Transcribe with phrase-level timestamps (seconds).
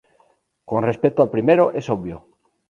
[0.65, 2.25] Con respecto al primero, es obvio.